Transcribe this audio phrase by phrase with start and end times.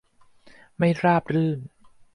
[0.77, 1.59] ไม่ราบรื่น